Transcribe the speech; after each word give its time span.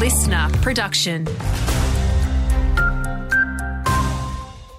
listener 0.00 0.48
production. 0.62 1.26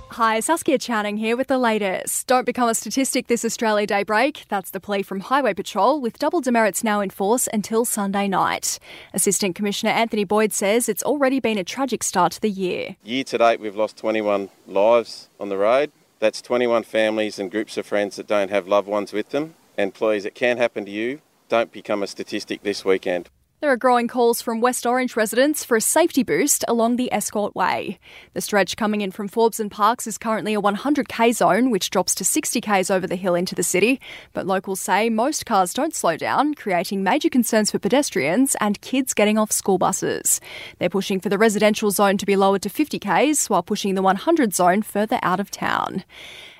Hi, 0.09 0.39
Saskia 0.39 0.79
Channing 0.79 1.17
here 1.17 1.37
with 1.37 1.45
the 1.45 1.59
latest. 1.59 2.25
Don't 2.25 2.43
become 2.43 2.67
a 2.67 2.73
statistic 2.73 3.27
this 3.27 3.45
Australia 3.45 3.85
Day 3.85 4.01
break. 4.01 4.45
That's 4.49 4.71
the 4.71 4.79
plea 4.79 5.03
from 5.03 5.19
Highway 5.19 5.53
Patrol, 5.53 6.01
with 6.01 6.17
double 6.17 6.41
demerits 6.41 6.83
now 6.83 7.01
in 7.01 7.11
force 7.11 7.47
until 7.53 7.85
Sunday 7.85 8.27
night. 8.27 8.79
Assistant 9.13 9.53
Commissioner 9.53 9.91
Anthony 9.91 10.23
Boyd 10.23 10.53
says 10.53 10.89
it's 10.89 11.03
already 11.03 11.39
been 11.39 11.59
a 11.59 11.63
tragic 11.63 12.01
start 12.01 12.31
to 12.31 12.41
the 12.41 12.49
year. 12.49 12.95
Year 13.03 13.23
to 13.25 13.37
date, 13.37 13.59
we've 13.59 13.75
lost 13.75 13.97
21 13.97 14.49
lives 14.65 15.29
on 15.39 15.49
the 15.49 15.57
road. 15.57 15.91
That's 16.17 16.41
21 16.41 16.81
families 16.81 17.37
and 17.37 17.51
groups 17.51 17.77
of 17.77 17.85
friends 17.85 18.15
that 18.15 18.25
don't 18.25 18.49
have 18.49 18.67
loved 18.67 18.87
ones 18.87 19.13
with 19.13 19.29
them. 19.29 19.53
And 19.77 19.93
please, 19.93 20.25
it 20.25 20.33
can 20.33 20.57
happen 20.57 20.83
to 20.85 20.91
you. 20.91 21.21
Don't 21.47 21.71
become 21.71 22.01
a 22.01 22.07
statistic 22.07 22.63
this 22.63 22.83
weekend. 22.83 23.29
There 23.61 23.71
are 23.71 23.77
growing 23.77 24.07
calls 24.07 24.41
from 24.41 24.59
West 24.59 24.87
Orange 24.87 25.15
residents 25.15 25.63
for 25.63 25.77
a 25.77 25.81
safety 25.81 26.23
boost 26.23 26.65
along 26.67 26.95
the 26.95 27.13
Escort 27.13 27.53
Way. 27.53 27.99
The 28.33 28.41
stretch 28.41 28.75
coming 28.75 29.01
in 29.01 29.11
from 29.11 29.27
Forbes 29.27 29.59
and 29.59 29.69
Parkes 29.69 30.07
is 30.07 30.17
currently 30.17 30.55
a 30.55 30.59
100k 30.61 31.35
zone, 31.35 31.69
which 31.69 31.91
drops 31.91 32.15
to 32.15 32.23
60k's 32.23 32.89
over 32.89 33.05
the 33.05 33.15
hill 33.15 33.35
into 33.35 33.53
the 33.53 33.61
city. 33.61 34.01
But 34.33 34.47
locals 34.47 34.79
say 34.79 35.11
most 35.11 35.45
cars 35.45 35.75
don't 35.75 35.93
slow 35.93 36.17
down, 36.17 36.55
creating 36.55 37.03
major 37.03 37.29
concerns 37.29 37.69
for 37.69 37.77
pedestrians 37.77 38.55
and 38.59 38.81
kids 38.81 39.13
getting 39.13 39.37
off 39.37 39.51
school 39.51 39.77
buses. 39.77 40.41
They're 40.79 40.89
pushing 40.89 41.19
for 41.19 41.29
the 41.29 41.37
residential 41.37 41.91
zone 41.91 42.17
to 42.17 42.25
be 42.25 42.35
lowered 42.35 42.63
to 42.63 42.69
50k's 42.69 43.47
while 43.47 43.61
pushing 43.61 43.93
the 43.93 44.01
100 44.01 44.55
zone 44.55 44.81
further 44.81 45.19
out 45.21 45.39
of 45.39 45.51
town. 45.51 46.03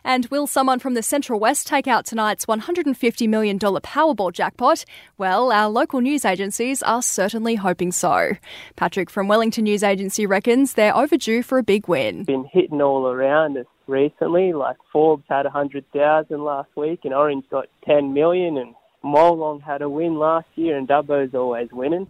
And 0.04 0.26
will 0.28 0.48
someone 0.48 0.80
from 0.80 0.96
the 0.96 1.04
Central 1.04 1.40
West 1.40 1.68
take 1.68 1.88
out 1.88 2.06
tonight's 2.06 2.48
$150 2.48 3.30
million 3.30 3.60
Powerball 3.60 4.34
jackpot? 4.34 4.84
Well, 5.18 5.52
our 5.52 5.70
local 5.70 6.02
news 6.02 6.26
agencies 6.26 6.82
are 6.92 7.02
certainly 7.02 7.56
hoping 7.56 7.92
so. 7.94 8.32
Patrick 8.76 9.10
from 9.10 9.30
Wellington 9.30 9.64
News 9.64 9.82
Agency 9.82 10.26
reckons 10.26 10.74
they're 10.74 10.96
overdue 10.96 11.42
for 11.42 11.58
a 11.58 11.64
big 11.64 11.88
win. 11.88 12.26
Been 12.26 12.50
hitting 12.52 12.82
all 12.82 13.08
around 13.08 13.58
us 13.58 13.66
recently, 13.88 14.52
like 14.52 14.76
Forbes 14.92 15.24
had 15.30 15.46
100,000 15.46 16.44
last 16.44 16.70
week 16.76 17.00
and 17.06 17.14
Orange 17.14 17.46
got 17.50 17.68
10 17.86 18.14
million 18.14 18.58
and 18.58 18.76
Molong 19.06 19.62
had 19.62 19.82
a 19.82 19.90
win 19.90 20.20
last 20.20 20.48
year 20.56 20.78
and 20.78 20.86
Dubbo's 20.86 21.34
always 21.34 21.70
winning. 21.72 22.08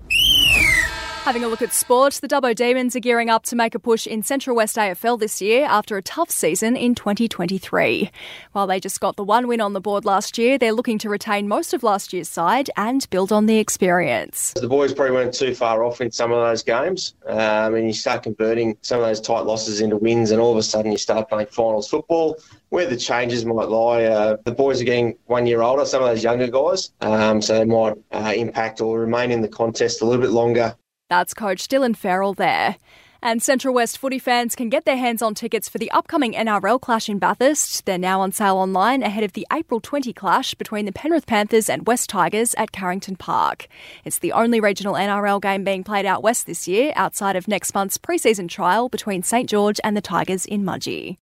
Having 1.24 1.44
a 1.44 1.50
look 1.50 1.62
at 1.62 1.72
sport, 1.72 2.14
the 2.16 2.28
Dubbo 2.28 2.56
Demons 2.56 2.96
are 2.96 3.00
gearing 3.00 3.30
up 3.30 3.44
to 3.44 3.56
make 3.56 3.76
a 3.76 3.80
push 3.80 4.08
in 4.08 4.24
Central 4.24 4.56
West 4.56 4.76
AFL 4.76 5.20
this 5.20 5.40
year 5.40 5.68
after 5.70 5.96
a 5.96 6.02
tough 6.02 6.32
season 6.32 6.76
in 6.76 6.96
2023. 6.96 8.10
While 8.54 8.66
they 8.66 8.80
just 8.80 9.00
got 9.00 9.18
the 9.18 9.24
one 9.24 9.48
win 9.48 9.62
on 9.62 9.74
the 9.74 9.80
board 9.80 10.04
last 10.04 10.40
year, 10.40 10.58
they're 10.58 10.74
looking 10.74 10.98
to 10.98 11.10
retain 11.10 11.48
most 11.48 11.76
of 11.76 11.84
last 11.84 12.12
year's 12.12 12.28
side 12.28 12.72
and 12.76 13.08
build 13.12 13.32
on 13.32 13.46
the 13.46 13.60
experience. 13.60 14.54
The 14.60 14.68
boys 14.68 14.96
probably 14.96 15.14
weren't 15.14 15.36
too 15.36 15.54
far 15.54 15.84
off 15.84 16.02
in 16.02 16.12
some 16.12 16.32
of 16.32 16.44
those 16.44 16.64
games, 16.64 17.14
um, 17.28 17.76
and 17.76 17.86
you 17.86 17.94
start 17.94 18.24
converting 18.24 18.76
some 18.82 19.00
of 19.00 19.06
those 19.06 19.22
tight 19.22 19.42
losses 19.42 19.80
into 19.80 19.98
wins, 19.98 20.32
and 20.32 20.42
all 20.42 20.52
of 20.52 20.58
a 20.58 20.64
sudden 20.64 20.92
you 20.92 20.98
start 20.98 21.30
playing 21.30 21.48
finals 21.52 21.88
football. 21.88 22.36
Where 22.70 22.88
the 22.88 22.98
changes 22.98 23.46
might 23.46 23.68
lie, 23.68 24.06
uh, 24.06 24.38
the 24.46 24.54
boys 24.54 24.82
are 24.82 24.86
getting 24.86 25.18
one 25.26 25.46
year 25.46 25.62
older, 25.62 25.86
some 25.86 26.02
of 26.02 26.10
those 26.10 26.24
younger 26.24 26.48
guys, 26.48 26.92
um, 27.02 27.44
so 27.44 27.60
they 27.60 27.66
might 27.66 27.94
uh, 28.12 28.34
impact 28.36 28.82
or 28.82 29.00
remain 29.00 29.30
in 29.30 29.42
the 29.42 29.50
contest 29.50 30.02
a 30.02 30.06
little 30.06 30.22
bit 30.22 30.32
longer 30.32 30.76
that's 31.12 31.34
coach 31.34 31.68
Dylan 31.68 31.94
Farrell 31.94 32.34
there. 32.34 32.78
And 33.22 33.44
Central 33.44 33.74
West 33.74 33.98
footy 33.98 34.18
fans 34.18 34.56
can 34.56 34.70
get 34.70 34.86
their 34.86 34.96
hands 34.96 35.22
on 35.22 35.36
tickets 35.36 35.68
for 35.68 35.78
the 35.78 35.92
upcoming 35.92 36.32
NRL 36.32 36.80
clash 36.80 37.10
in 37.10 37.20
Bathurst. 37.20 37.86
They're 37.86 37.98
now 37.98 38.22
on 38.22 38.32
sale 38.32 38.56
online 38.56 39.04
ahead 39.04 39.26
of 39.26 39.34
the 39.34 39.46
April 39.52 39.82
20 39.82 40.14
clash 40.14 40.56
between 40.56 40.86
the 40.86 40.94
Penrith 40.94 41.28
Panthers 41.28 41.70
and 41.70 41.86
West 41.86 42.10
Tigers 42.10 42.56
at 42.58 42.72
Carrington 42.72 43.18
Park. 43.18 43.68
It's 44.06 44.20
the 44.20 44.32
only 44.32 44.62
regional 44.62 44.94
NRL 44.94 45.42
game 45.42 45.66
being 45.66 45.84
played 45.84 46.06
out 46.06 46.24
west 46.24 46.48
this 46.48 46.66
year, 46.66 46.94
outside 46.96 47.36
of 47.36 47.46
next 47.46 47.76
month's 47.76 47.98
preseason 47.98 48.48
trial 48.48 48.88
between 48.88 49.22
St 49.22 49.50
George 49.50 49.82
and 49.84 49.98
the 49.98 50.02
Tigers 50.02 50.46
in 50.46 50.64
Mudgee. 50.64 51.18